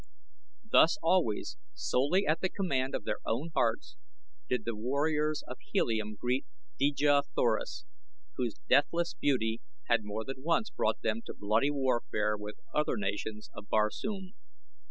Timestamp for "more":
10.03-10.23